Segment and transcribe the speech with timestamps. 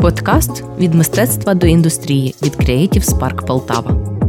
[0.00, 4.19] Подкаст від мистецтва до індустрії від Creative Spark Полтава.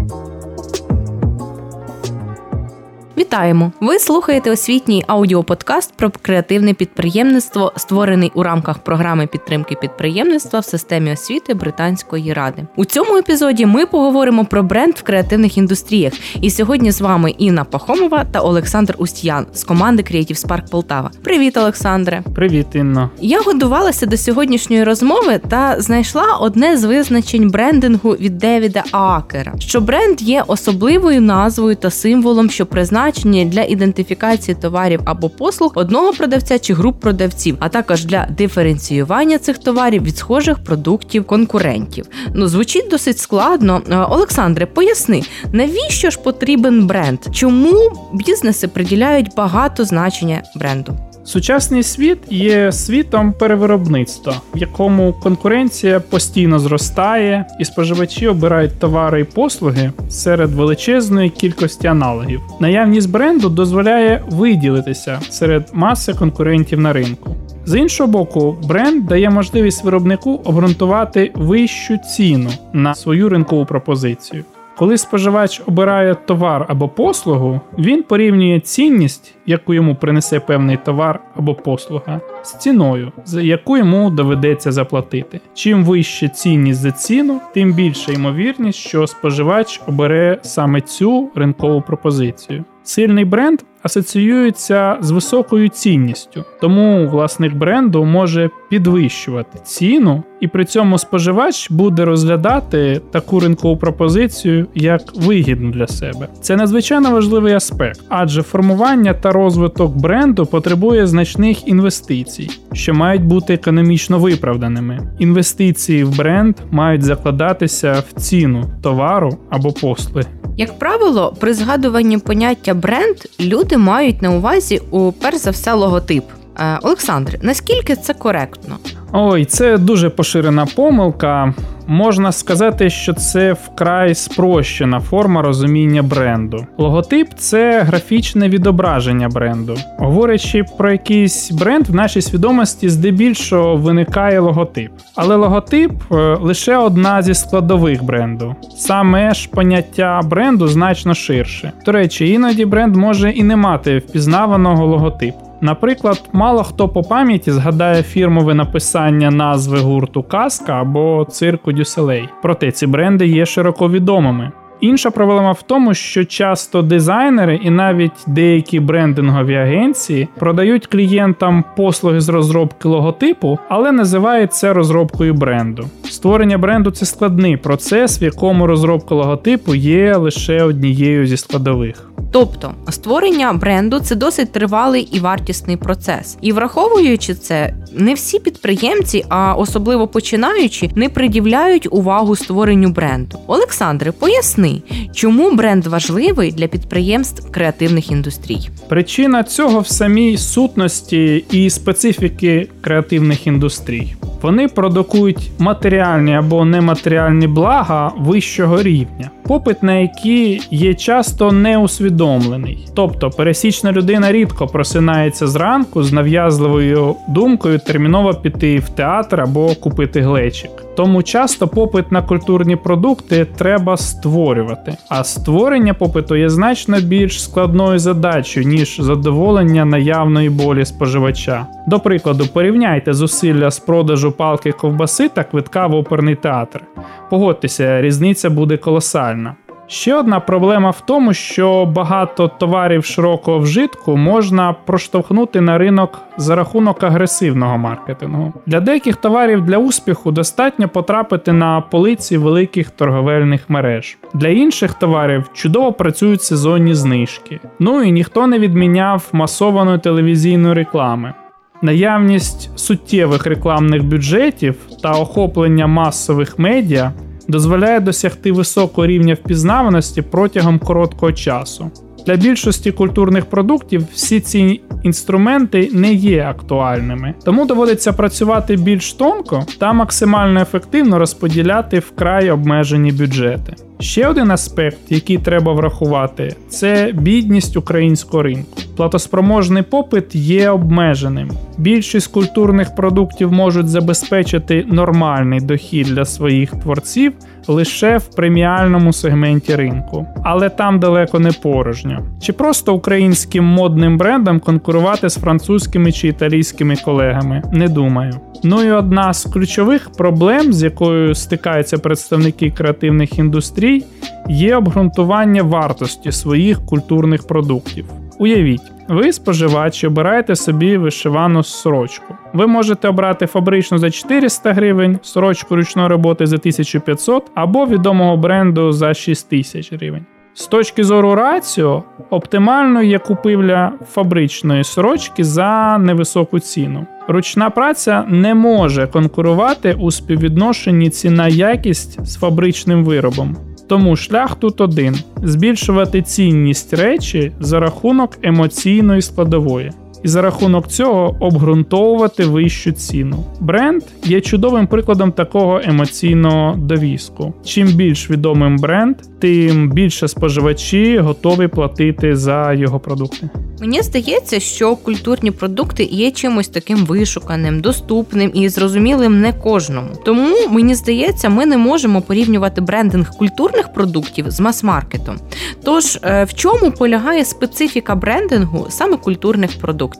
[3.31, 3.71] Вітаємо!
[3.81, 11.11] Ви слухаєте освітній аудіоподкаст про креативне підприємництво, створений у рамках програми підтримки підприємництва в системі
[11.11, 12.63] освіти Британської ради.
[12.75, 16.13] У цьому епізоді ми поговоримо про бренд в креативних індустріях.
[16.41, 21.11] І сьогодні з вами Інна Пахомова та Олександр Устян з команди Creative Spark Полтава.
[21.23, 22.23] Привіт, Олександре!
[22.35, 23.09] Привіт, Інно!
[23.21, 29.81] Я готувалася до сьогоднішньої розмови та знайшла одне з визначень брендингу від Девіда Аакера, що
[29.81, 36.13] бренд є особливою назвою та символом, що призначений призначені для ідентифікації товарів або послуг одного
[36.13, 42.05] продавця чи груп продавців, а також для диференціювання цих товарів від схожих продуктів конкурентів.
[42.33, 43.81] Ну звучить досить складно.
[43.89, 45.21] Е, Олександре, поясни,
[45.53, 47.19] навіщо ж потрібен бренд?
[47.31, 51.10] Чому бізнеси приділяють багато значення бренду?
[51.23, 59.23] Сучасний світ є світом перевиробництва, в якому конкуренція постійно зростає, і споживачі обирають товари і
[59.23, 62.41] послуги серед величезної кількості аналогів.
[62.59, 67.35] Наявність бренду дозволяє виділитися серед маси конкурентів на ринку.
[67.65, 74.43] З іншого боку, бренд дає можливість виробнику обґрунтувати вищу ціну на свою ринкову пропозицію.
[74.77, 81.55] Коли споживач обирає товар або послугу, він порівнює цінність, яку йому принесе певний товар або
[81.55, 85.39] послуга, з ціною, за яку йому доведеться заплатити.
[85.53, 92.63] Чим вища цінність за ціну, тим більша ймовірність, що споживач обере саме цю ринкову пропозицію.
[92.83, 100.97] Сильний бренд асоціюється з високою цінністю, тому власник бренду може підвищувати ціну, і при цьому
[100.97, 106.27] споживач буде розглядати таку ринкову пропозицію як вигідну для себе.
[106.41, 113.53] Це надзвичайно важливий аспект, адже формування та розвиток бренду потребує значних інвестицій, що мають бути
[113.53, 114.99] економічно виправданими.
[115.19, 120.25] Інвестиції в бренд мають закладатися в ціну товару або послуги.
[120.57, 126.23] Як правило, при згадуванні поняття бренд люди мають на увазі у перш за все логотип.
[126.59, 128.77] Е, Олександр, наскільки це коректно?
[129.13, 131.53] Ой, це дуже поширена помилка.
[131.87, 136.65] Можна сказати, що це вкрай спрощена форма розуміння бренду.
[136.77, 139.77] Логотип це графічне відображення бренду.
[139.97, 144.91] Говорячи про якийсь бренд, в нашій свідомості здебільшого виникає логотип.
[145.15, 148.55] Але логотип е, лише одна зі складових бренду.
[148.77, 151.71] Саме ж поняття бренду значно ширше.
[151.85, 155.50] До речі, іноді бренд може і не мати впізнаваного логотипу.
[155.61, 162.29] Наприклад, мало хто по пам'яті згадає фірмове написання назви гурту Казка або цирку Дюселей.
[162.41, 164.51] Проте ці бренди є широко відомими.
[164.81, 172.21] Інша проблема в тому, що часто дизайнери і навіть деякі брендингові агенції продають клієнтам послуги
[172.21, 175.85] з розробки логотипу, але називають це розробкою бренду.
[176.03, 182.10] Створення бренду це складний процес, в якому розробка логотипу є лише однією зі складових.
[182.31, 186.37] Тобто створення бренду це досить тривалий і вартісний процес.
[186.41, 193.39] І враховуючи це, не всі підприємці, а особливо починаючі, не приділяють увагу створенню бренду.
[193.47, 194.81] Олександре, поясни,
[195.13, 198.69] чому бренд важливий для підприємств креативних індустрій.
[198.89, 204.15] Причина цього в самій сутності і специфіки креативних індустрій.
[204.41, 212.87] Вони продукують матеріальні або нематеріальні блага вищого рівня, попит на які є часто неусвідомлений.
[212.95, 220.21] Тобто пересічна людина рідко просинається зранку з нав'язливою думкою терміново піти в театр або купити
[220.21, 220.71] глечик.
[220.95, 227.99] Тому часто попит на культурні продукти треба створювати, а створення попиту є значно більш складною
[227.99, 231.67] задачею, ніж задоволення наявної болі споживача.
[231.87, 236.83] До прикладу, порівняйте зусилля з продажу палки ковбаси та квитка в оперний театр.
[237.29, 239.55] Погодьтеся, різниця буде колосальна.
[239.91, 246.55] Ще одна проблема в тому, що багато товарів широкого вжитку можна проштовхнути на ринок за
[246.55, 248.53] рахунок агресивного маркетингу.
[248.65, 254.17] Для деяких товарів для успіху достатньо потрапити на полиці великих торговельних мереж.
[254.33, 257.59] Для інших товарів чудово працюють сезонні знижки.
[257.79, 261.33] Ну і ніхто не відміняв масованої телевізійної реклами.
[261.81, 267.11] Наявність суттєвих рекламних бюджетів та охоплення масових медіа
[267.47, 271.91] дозволяє досягти високого рівня впізнаваності протягом короткого часу.
[272.25, 279.65] Для більшості культурних продуктів всі ці інструменти не є актуальними, тому доводиться працювати більш тонко
[279.77, 283.75] та максимально ефективно розподіляти вкрай обмежені бюджети.
[283.99, 288.80] Ще один аспект, який треба врахувати, це бідність українського ринку.
[288.97, 291.51] Платоспроможний попит є обмеженим.
[291.77, 297.33] Більшість культурних продуктів можуть забезпечити нормальний дохід для своїх творців
[297.67, 302.19] лише в преміальному сегменті ринку, але там далеко не порожньо.
[302.41, 307.63] Чи просто українським модним брендам конкурувати з французькими чи італійськими колегами?
[307.73, 308.33] Не думаю.
[308.63, 314.03] Ну і одна з ключових проблем, з якою стикаються представники креативних індустрій,
[314.49, 318.05] є обґрунтування вартості своїх культурних продуктів.
[318.41, 322.35] Уявіть, ви споживач обираєте собі вишивану сорочку.
[322.53, 328.91] Ви можете обрати фабричну за 400 гривень, сорочку ручної роботи за 1500 або відомого бренду
[328.91, 330.25] за 6000 гривень.
[330.53, 337.05] З точки зору раціо, оптимально є купівля фабричної сорочки за невисоку ціну.
[337.27, 343.57] Ручна праця не може конкурувати у співвідношенні ціна якість з фабричним виробом.
[343.91, 349.91] Тому шлях тут один: збільшувати цінність речі за рахунок емоційної складової
[350.23, 353.45] і за рахунок цього обґрунтовувати вищу ціну.
[353.59, 357.53] Бренд є чудовим прикладом такого емоційного довіску.
[357.65, 363.49] Чим більш відомим бренд, тим більше споживачі готові платити за його продукти.
[363.81, 370.09] Мені здається, що культурні продукти є чимось таким вишуканим, доступним і зрозумілим не кожному.
[370.25, 375.35] Тому мені здається, ми не можемо порівнювати брендинг культурних продуктів з мас-маркетом.
[375.83, 380.10] Тож е, в чому полягає специфіка брендингу саме культурних продуктів?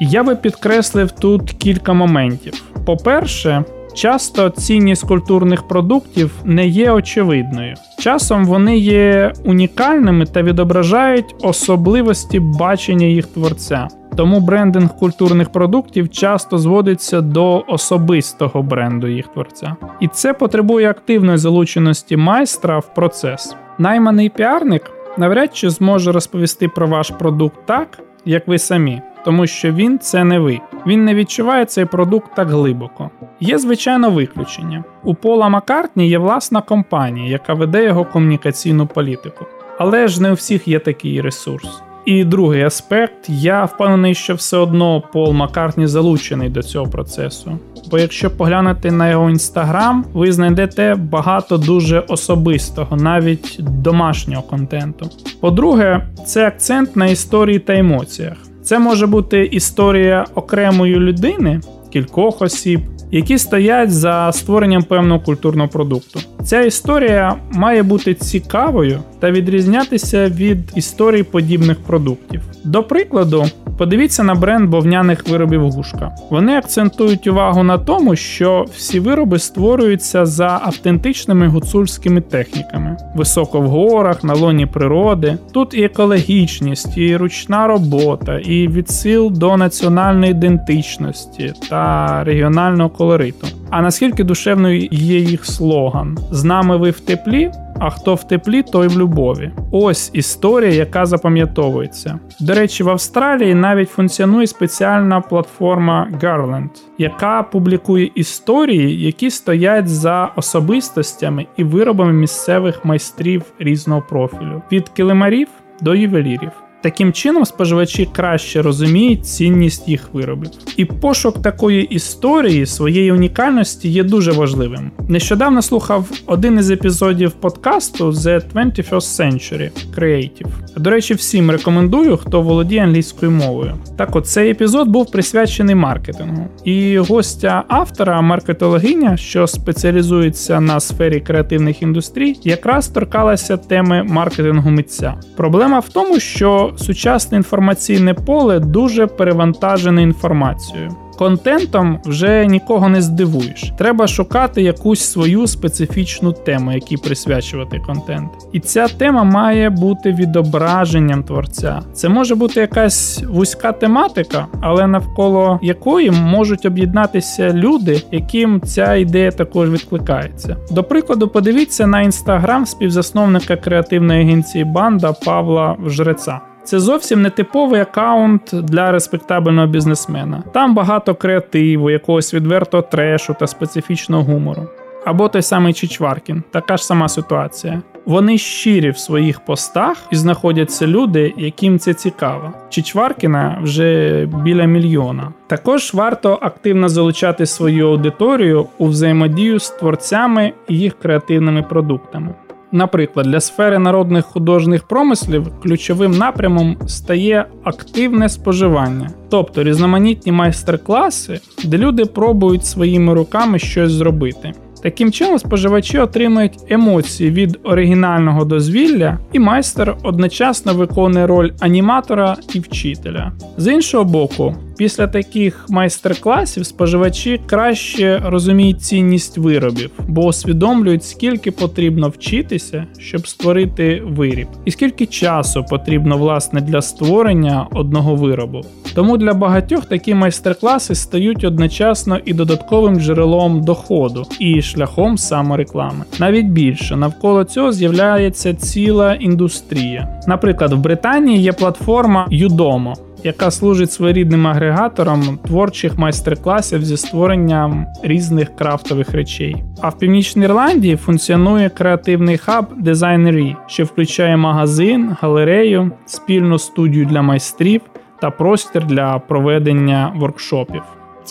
[0.00, 2.62] Я би підкреслив тут кілька моментів.
[2.84, 3.64] По-перше,
[3.94, 7.74] Часто цінність культурних продуктів не є очевидною.
[7.98, 13.88] Часом вони є унікальними та відображають особливості бачення їх творця.
[14.16, 19.76] Тому брендинг культурних продуктів часто зводиться до особистого бренду їх творця.
[20.00, 23.56] І це потребує активної залученості майстра в процес.
[23.78, 29.72] Найманий піарник навряд чи зможе розповісти про ваш продукт так, як ви самі тому що
[29.72, 30.60] він це не ви.
[30.86, 33.10] Він не відчуває цей продукт так глибоко.
[33.40, 34.84] Є, звичайно, виключення.
[35.04, 39.46] У Пола Маккартні є власна компанія, яка веде його комунікаційну політику.
[39.78, 41.82] Але ж не у всіх є такий ресурс.
[42.04, 47.58] І другий аспект, я впевнений, що все одно Пол Маккартні залучений до цього процесу.
[47.90, 55.10] Бо якщо поглянути на його інстаграм, ви знайдете багато дуже особистого, навіть домашнього контенту.
[55.40, 58.36] По-друге, це акцент на історії та емоціях.
[58.62, 61.60] Це може бути історія окремої людини,
[61.92, 62.80] кількох осіб,
[63.10, 66.20] які стоять за створенням певного культурного продукту.
[66.44, 72.40] Ця історія має бути цікавою та відрізнятися від історій подібних продуктів.
[72.64, 73.44] До прикладу,
[73.78, 76.10] подивіться на бренд бовняних виробів Гушка.
[76.30, 83.66] Вони акцентують увагу на тому, що всі вироби створюються за автентичними гуцульськими техніками, високо в
[83.66, 85.38] горах, на лоні природи.
[85.52, 93.46] Тут і екологічність, і ручна робота, і відсил до національної ідентичності та регіонального колориту.
[93.70, 97.50] А наскільки душевною є їх слоган: з нами ви в теплі?
[97.78, 99.50] А хто в теплі, той в любові.
[99.70, 102.18] Ось історія, яка запам'ятовується.
[102.40, 110.32] До речі, в Австралії навіть функціонує спеціальна платформа Garland, яка публікує історії, які стоять за
[110.36, 115.48] особистостями і виробами місцевих майстрів різного профілю від килимарів
[115.80, 116.50] до ювелірів.
[116.82, 120.50] Таким чином, споживачі краще розуміють цінність їх виробів.
[120.76, 124.90] І пошук такої історії своєї унікальності є дуже важливим.
[125.08, 130.46] Нещодавно слухав один із епізодів подкасту The 21st Century Creative.
[130.76, 133.74] До речі, всім рекомендую, хто володіє англійською мовою.
[133.96, 136.46] Так от цей епізод був присвячений маркетингу.
[136.64, 145.14] І гостя автора, маркетологиня, що спеціалізується на сфері креативних індустрій, якраз торкалася теми маркетингу митця.
[145.36, 150.96] Проблема в тому, що сучасне інформаційне поле дуже перевантажене інформацією.
[151.22, 153.72] Контентом вже нікого не здивуєш.
[153.78, 158.30] Треба шукати якусь свою специфічну тему, якій присвячувати контент.
[158.52, 161.82] І ця тема має бути відображенням творця.
[161.92, 169.30] Це може бути якась вузька тематика, але навколо якої можуть об'єднатися люди, яким ця ідея
[169.30, 170.56] також відкликається.
[170.70, 176.40] До прикладу, подивіться на інстаграм співзасновника креативної агенції Банда Павла Жреца.
[176.64, 180.42] Це зовсім не типовий аккаунт для респектабельного бізнесмена.
[180.52, 184.68] Там багато креативу, якогось відвертого трешу та специфічного гумору.
[185.04, 187.82] Або той самий Чичваркін, така ж сама ситуація.
[188.06, 192.52] Вони щирі в своїх постах і знаходяться люди, яким це цікаво.
[192.68, 195.32] Чичваркіна вже біля мільйона.
[195.46, 202.34] Також варто активно залучати свою аудиторію у взаємодію з творцями і їх креативними продуктами.
[202.72, 211.78] Наприклад, для сфери народних художніх промислів ключовим напрямом стає активне споживання, тобто різноманітні майстер-класи, де
[211.78, 214.52] люди пробують своїми руками щось зробити.
[214.82, 222.60] Таким чином, споживачі отримують емоції від оригінального дозвілля, і майстер одночасно виконує роль аніматора і
[222.60, 223.32] вчителя.
[223.56, 232.08] З іншого боку, Після таких майстер-класів споживачі краще розуміють цінність виробів, бо усвідомлюють, скільки потрібно
[232.08, 238.60] вчитися, щоб створити виріб, і скільки часу потрібно власне для створення одного виробу.
[238.94, 246.04] Тому для багатьох такі майстер-класи стають одночасно і додатковим джерелом доходу, і шляхом самореклами.
[246.20, 250.22] Навіть більше навколо цього з'являється ціла індустрія.
[250.26, 258.56] Наприклад, в Британії є платформа Udoma, яка служить своєрідним агрегатором творчих майстер-класів зі створенням різних
[258.56, 259.56] крафтових речей.
[259.80, 267.22] А в Північній Ірландії функціонує креативний хаб Designері, що включає магазин, галерею, спільну студію для
[267.22, 267.80] майстрів
[268.20, 270.82] та простір для проведення воркшопів.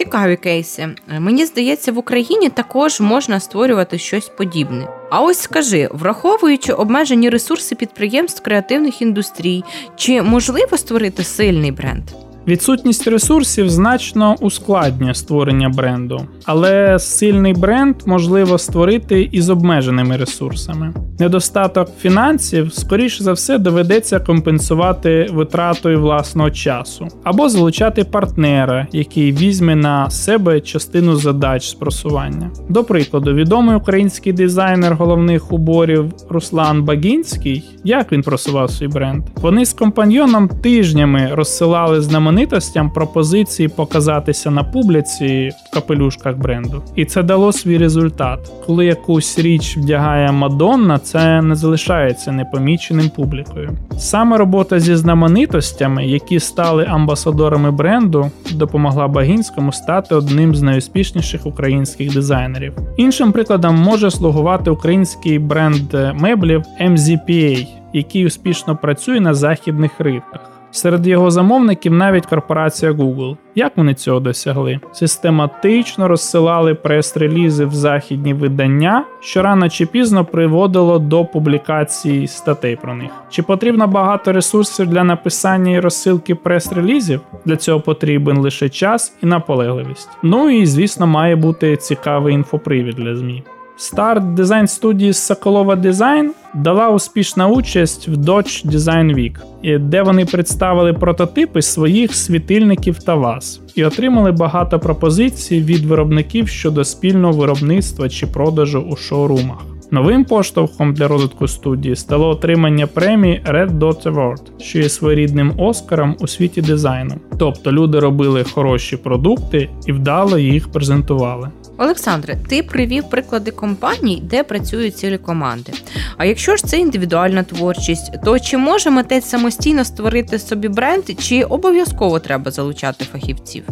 [0.02, 0.90] Цікаві кейси.
[1.20, 4.88] Мені здається, в Україні також можна створювати щось подібне.
[5.12, 9.64] А ось скажи, враховуючи обмежені ресурси підприємств креативних індустрій,
[9.96, 12.04] чи можливо створити сильний бренд?
[12.48, 20.94] Відсутність ресурсів значно ускладнює створення бренду, але сильний бренд можливо створити із обмеженими ресурсами.
[21.20, 29.76] Недостаток фінансів, скоріше за все, доведеться компенсувати витратою власного часу, або залучати партнера, який візьме
[29.76, 32.52] на себе частину задач з просування.
[32.70, 39.24] До прикладу, відомий український дизайнер головних уборів Руслан Багінський, як він просував свій бренд.
[39.36, 46.84] Вони з компаньйоном тижнями розсилали знаменитості знаменитостям пропозиції показатися на публіці в капелюшках бренду.
[46.96, 48.52] І це дало свій результат.
[48.66, 53.72] Коли якусь річ вдягає Мадонна, це не залишається непоміченим публікою.
[53.98, 62.14] Саме робота зі знаменитостями, які стали амбасадорами бренду, допомогла Багінському стати одним з найуспішніших українських
[62.14, 62.74] дизайнерів.
[62.98, 70.51] Іншим прикладом може слугувати український бренд меблів MZPA, який успішно працює на західних ринках.
[70.72, 73.38] Серед його замовників навіть корпорація Google.
[73.56, 74.80] Як вони цього досягли?
[74.92, 82.96] Систематично розсилали прес-релізи в західні видання, що рано чи пізно приводило до публікації статей про
[82.96, 83.12] них.
[83.30, 87.22] Чи потрібно багато ресурсів для написання і розсилки прес-релізів?
[87.46, 90.10] Для цього потрібен лише час і наполегливість.
[90.24, 93.44] Ну і звісно, має бути цікавий інфопривід для ЗМІ.
[93.78, 100.94] Старт дизайн студії Соколова Дизайн дала успішна участь в Dodge Design Week, де вони представили
[100.94, 108.28] прототипи своїх світильників та ваз і отримали багато пропозицій від виробників щодо спільного виробництва чи
[108.28, 109.66] продажу у шоурумах.
[109.94, 116.16] Новим поштовхом для розвитку студії стало отримання премії Red Dot Award, що є своєрідним оскаром
[116.20, 117.16] у світі дизайну.
[117.40, 121.50] Тобто люди робили хороші продукти і вдало їх презентували.
[121.82, 125.72] Олександре, ти привів приклади компаній, де працюють цілі команди.
[126.18, 131.44] А якщо ж це індивідуальна творчість, то чи може митець самостійно створити собі бренд, чи
[131.44, 133.64] обов'язково треба залучати фахівців?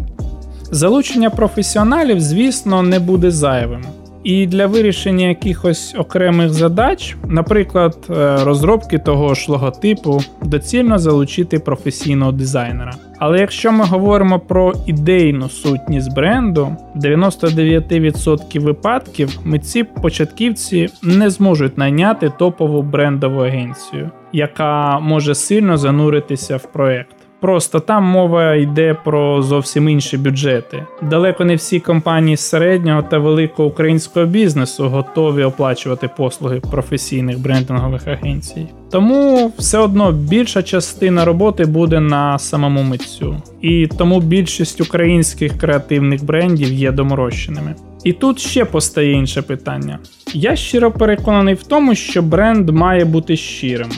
[0.71, 3.85] Залучення професіоналів, звісно, не буде зайвим.
[4.23, 12.31] І для вирішення якихось окремих задач, наприклад, е, розробки того ж логотипу, доцільно залучити професійного
[12.31, 12.93] дизайнера.
[13.19, 22.31] Але якщо ми говоримо про ідейну сутність бренду, 99% випадків митці початківці не зможуть найняти
[22.39, 27.18] топову брендову агенцію, яка може сильно зануритися в проект.
[27.41, 30.85] Просто там мова йде про зовсім інші бюджети.
[31.01, 38.67] Далеко не всі компанії середнього та великого українського бізнесу готові оплачувати послуги професійних брендингових агенцій.
[38.91, 46.25] Тому все одно більша частина роботи буде на самому митцю, і тому більшість українських креативних
[46.25, 47.75] брендів є доморощеними.
[48.03, 49.99] І тут ще постає інше питання.
[50.33, 53.89] Я щиро переконаний в тому, що бренд має бути щирим.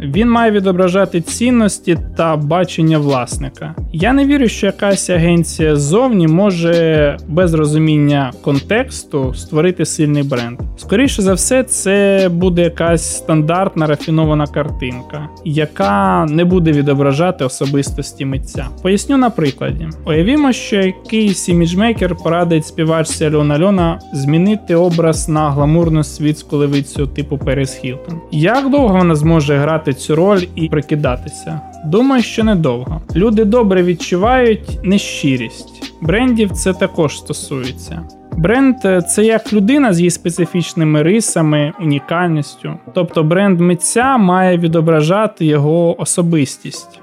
[0.00, 3.74] Він має відображати цінності та бачення власника.
[3.92, 10.58] Я не вірю, що якась агенція ззовні може без розуміння контексту створити сильний бренд.
[10.76, 18.66] Скоріше за все, це буде якась стандартна рафінована картинка, яка не буде відображати особистості митця.
[18.82, 26.04] Поясню на прикладі: уявімо, що якийсь іміджмейкер порадить співачці Альона Альона змінити образ на гламурну
[26.04, 28.20] світську левицю типу Перес Хілтон.
[28.30, 31.60] Як довго вона зможе грати цю роль і прикидатися?
[31.84, 33.00] Думаю, що недовго.
[33.16, 35.94] Люди добре відчувають нещирість.
[36.02, 38.02] Брендів це також стосується.
[38.36, 38.76] Бренд
[39.08, 42.74] це як людина з її специфічними рисами, унікальністю.
[42.94, 47.00] Тобто бренд митця має відображати його особистість.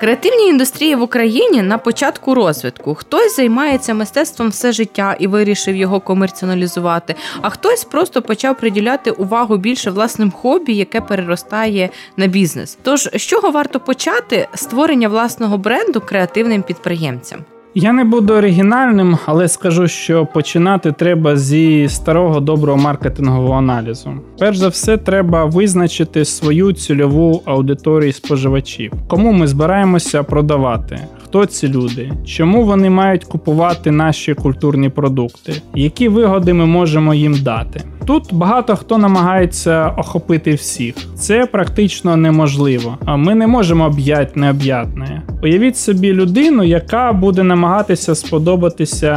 [0.00, 2.94] Креативні індустрії в Україні на початку розвитку.
[2.94, 9.56] Хтось займається мистецтвом все життя і вирішив його комерціоналізувати, а хтось просто почав приділяти увагу
[9.56, 12.78] більше власним хобі, яке переростає на бізнес.
[12.82, 17.44] Тож з чого варто почати створення власного бренду креативним підприємцям?
[17.78, 24.10] Я не буду оригінальним, але скажу, що починати треба зі старого доброго маркетингового аналізу.
[24.38, 30.98] Перш за все, треба визначити свою цільову аудиторію споживачів, кому ми збираємося продавати.
[31.24, 32.12] Хто ці люди?
[32.26, 35.52] Чому вони мають купувати наші культурні продукти?
[35.74, 37.80] Які вигоди ми можемо їм дати?
[38.06, 40.94] Тут багато хто намагається охопити всіх.
[41.14, 42.98] Це практично неможливо.
[43.04, 45.22] А ми не можемо об'ять необ'ятне.
[45.42, 49.12] Уявіть собі людину, яка буде намагатися сподобатися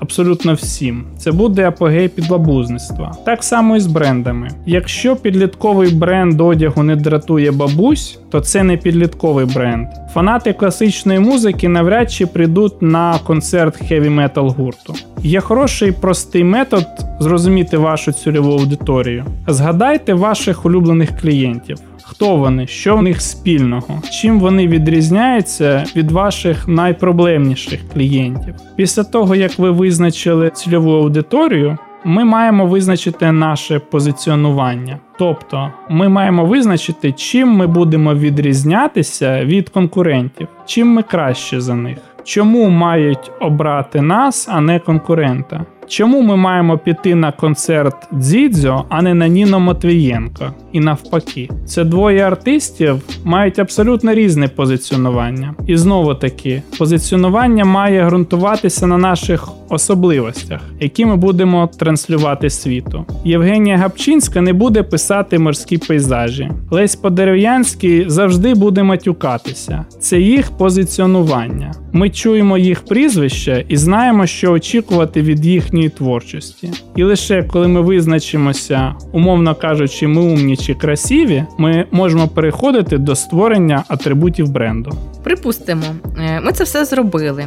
[0.00, 1.04] абсолютно всім.
[1.18, 3.16] Це буде апогей підлабузництва.
[3.24, 4.48] Так само і з брендами.
[4.66, 9.88] Якщо підлітковий бренд одягу не дратує бабусь, то це не підлітковий бренд.
[10.14, 14.94] Фанати класичної музики навряд чи прийдуть на концерт хеві метал гурту.
[15.22, 16.86] Є хороший простий метод
[17.20, 19.24] зрозуміти вашу цільову аудиторію.
[19.46, 21.76] Згадайте ваших улюблених клієнтів.
[22.02, 28.54] Хто вони, що в них спільного, чим вони відрізняються від ваших найпроблемніших клієнтів.
[28.76, 34.98] Після того, як ви визначили цільову аудиторію, ми маємо визначити наше позиціонування.
[35.18, 41.98] Тобто ми маємо визначити, чим ми будемо відрізнятися від конкурентів, чим ми краще за них.
[42.24, 45.64] Чому мають обрати нас, а не конкурента?
[45.90, 50.52] Чому ми маємо піти на концерт Дзідзьо, а не на Ніно Матвієнко?
[50.72, 55.54] І навпаки, це двоє артистів мають абсолютно різне позиціонування.
[55.66, 63.04] І знову таки, позиціонування має ґрунтуватися на наших особливостях, які ми будемо транслювати світу.
[63.24, 66.50] Євгенія Гапчинська не буде писати морські пейзажі.
[66.70, 69.84] Лесь Подерев'янський завжди буде матюкатися.
[70.00, 71.72] Це їх позиціонування.
[71.92, 76.72] Ми чуємо їх прізвище і знаємо, що очікувати від їхньої творчості.
[76.96, 83.16] І лише коли ми визначимося, умовно кажучи, ми умні чи красиві, ми можемо переходити до
[83.16, 84.92] створення атрибутів бренду.
[85.22, 85.82] Припустимо,
[86.18, 87.46] е, ми це все зробили.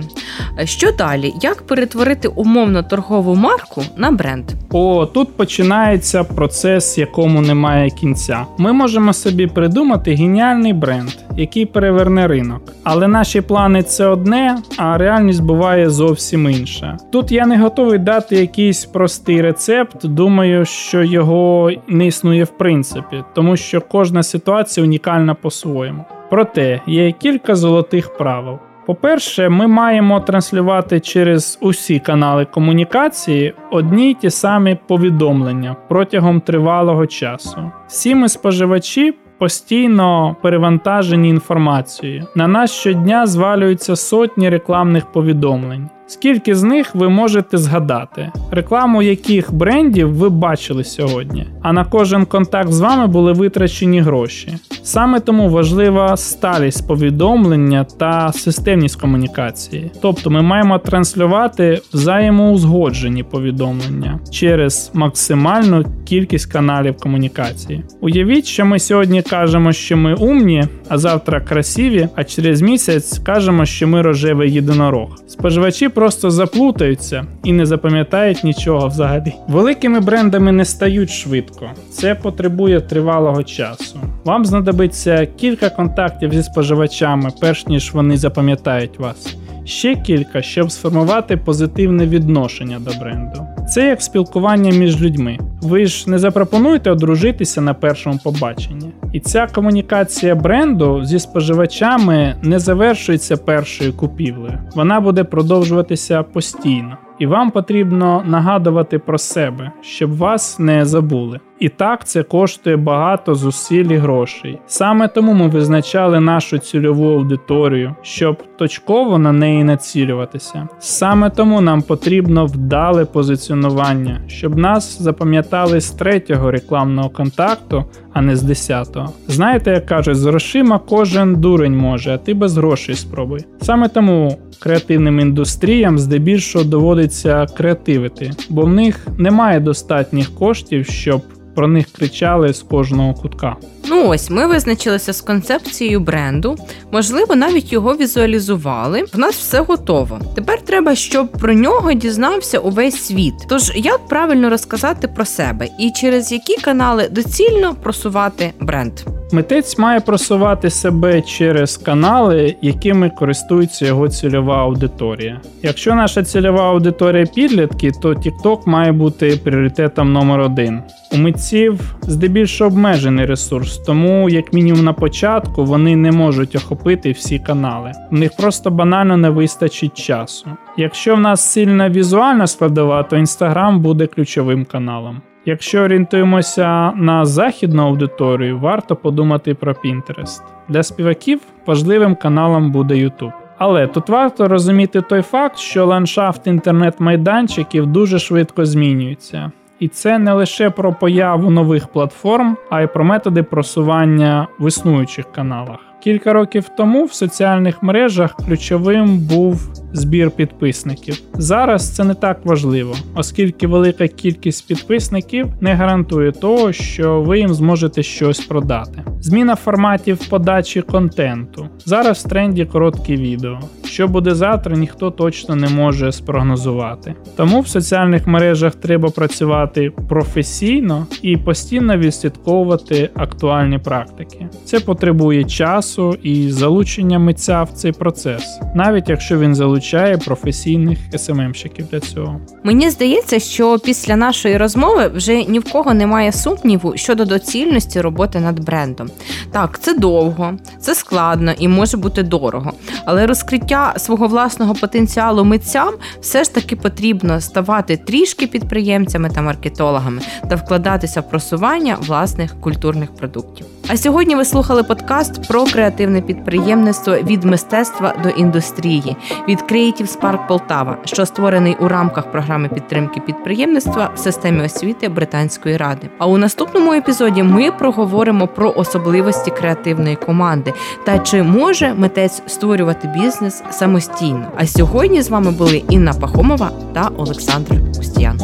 [0.63, 1.33] Що далі?
[1.41, 4.45] Як перетворити умовно торгову марку на бренд?
[4.75, 8.45] О, тут починається процес, якому немає кінця.
[8.57, 12.61] Ми можемо собі придумати геніальний бренд, який переверне ринок.
[12.83, 16.97] Але наші плани це одне, а реальність буває зовсім інша.
[17.11, 20.05] Тут я не готовий дати якийсь простий рецепт.
[20.05, 26.05] Думаю, що його не існує в принципі, тому що кожна ситуація унікальна по-своєму.
[26.29, 28.57] Проте є кілька золотих правил.
[28.85, 37.07] По-перше, ми маємо транслювати через усі канали комунікації одні й ті самі повідомлення протягом тривалого
[37.07, 37.71] часу.
[37.87, 42.27] Всі ми споживачі постійно перевантажені інформацією.
[42.35, 45.89] На нас щодня звалюються сотні рекламних повідомлень.
[46.13, 52.25] Скільки з них ви можете згадати, рекламу яких брендів ви бачили сьогодні, а на кожен
[52.25, 54.57] контакт з вами були витрачені гроші.
[54.83, 59.91] Саме тому важлива сталість повідомлення та системність комунікації.
[60.01, 67.83] Тобто ми маємо транслювати взаємоузгоджені повідомлення через максимальну кількість каналів комунікації.
[68.01, 73.65] Уявіть, що ми сьогодні кажемо, що ми умні, а завтра красиві, а через місяць кажемо,
[73.65, 75.09] що ми рожевий єдинорог.
[75.27, 79.33] Споживачі просто заплутаються і не запам'ятають нічого взагалі.
[79.47, 83.99] Великими брендами не стають швидко, це потребує тривалого часу.
[84.25, 89.35] Вам знадобиться кілька контактів зі споживачами, перш ніж вони запам'ятають вас.
[89.65, 93.47] Ще кілька, щоб сформувати позитивне відношення до бренду.
[93.69, 95.37] Це як спілкування між людьми.
[95.61, 98.91] Ви ж не запропонуєте одружитися на першому побаченні.
[99.13, 104.59] І ця комунікація бренду зі споживачами не завершується першою купівлею.
[104.75, 106.97] Вона буде продовжуватися постійно.
[107.19, 111.39] І вам потрібно нагадувати про себе, щоб вас не забули.
[111.63, 114.59] І так це коштує багато зусиль і грошей.
[114.67, 120.67] Саме тому ми визначали нашу цільову аудиторію, щоб точково на неї націлюватися.
[120.79, 128.35] Саме тому нам потрібно вдале позиціонування, щоб нас запам'ятали з третього рекламного контакту, а не
[128.35, 129.09] з десятого.
[129.27, 133.39] Знаєте, як кажуть, з грошима кожен дурень може, а ти без грошей спробуй.
[133.61, 141.21] Саме тому креативним індустріям здебільшого доводиться креативити, бо в них немає достатніх коштів, щоб
[141.55, 143.55] про них кричали з кожного кутка.
[143.85, 146.55] Ну ось ми визначилися з концепцією бренду,
[146.91, 149.03] можливо, навіть його візуалізували.
[149.13, 150.19] В нас все готово.
[150.35, 153.33] Тепер треба, щоб про нього дізнався увесь світ.
[153.49, 158.93] Тож як правильно розказати про себе і через які канали доцільно просувати бренд.
[159.33, 165.41] Митець має просувати себе через канали, якими користується його цільова аудиторія.
[165.63, 170.81] Якщо наша цільова аудиторія підлітки, то TikTok має бути пріоритетом номер один.
[171.13, 177.39] У митців здебільшого обмежений ресурс, тому, як мінімум на початку, вони не можуть охопити всі
[177.39, 177.91] канали.
[178.11, 180.47] У них просто банально не вистачить часу.
[180.77, 185.21] Якщо в нас сильна візуальна складова, то Instagram буде ключовим каналом.
[185.45, 190.41] Якщо орієнтуємося на західну аудиторію, варто подумати про Pinterest.
[190.69, 193.33] Для співаків важливим каналом буде YouTube.
[193.57, 199.51] Але тут варто розуміти той факт, що ландшафт інтернет-майданчиків дуже швидко змінюється.
[199.79, 205.31] І це не лише про появу нових платформ, а й про методи просування в існуючих
[205.31, 205.79] каналах.
[206.03, 211.21] Кілька років тому в соціальних мережах ключовим був збір підписників.
[211.33, 217.53] Зараз це не так важливо, оскільки велика кількість підписників не гарантує того, що ви їм
[217.53, 219.03] зможете щось продати.
[219.23, 221.69] Зміна форматів подачі контенту.
[221.85, 223.59] Зараз в тренді короткі відео.
[223.85, 227.15] Що буде завтра, ніхто точно не може спрогнозувати.
[227.35, 234.47] Тому в соціальних мережах треба працювати професійно і постійно відслідковувати актуальні практики.
[234.65, 241.85] Це потребує часу і залучення митця в цей процес, навіть якщо він залучає професійних СММщиків
[241.91, 242.41] для цього.
[242.63, 248.39] Мені здається, що після нашої розмови вже ні в кого немає сумніву щодо доцільності роботи
[248.39, 249.09] над брендом.
[249.51, 252.73] Так, це довго, це складно і може бути дорого,
[253.05, 260.21] але розкриття свого власного потенціалу митцям все ж таки потрібно ставати трішки підприємцями та маркетологами
[260.49, 263.65] та вкладатися в просування власних культурних продуктів.
[263.87, 269.15] А сьогодні ви слухали подкаст про креативне підприємництво від мистецтва до індустрії
[269.47, 275.77] від Creative Spark Полтава, що створений у рамках програми підтримки підприємництва в системі освіти Британської
[275.77, 276.09] ради.
[276.17, 279.02] А у наступному епізоді ми проговоримо про особливості
[279.51, 280.73] креативної команди
[281.05, 284.47] та чи може митець створювати бізнес самостійно.
[284.55, 288.39] А сьогодні з вами були Інна Пахомова та Олександр Устян.